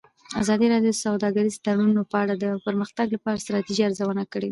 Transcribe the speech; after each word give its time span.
ازادي 0.41 0.65
راډیو 0.73 0.93
د 0.95 1.01
سوداګریز 1.03 1.55
تړونونه 1.65 2.03
په 2.11 2.17
اړه 2.23 2.33
د 2.43 2.45
پرمختګ 2.65 3.07
لپاره 3.15 3.35
د 3.37 3.41
ستراتیژۍ 3.43 3.81
ارزونه 3.85 4.23
کړې. 4.33 4.49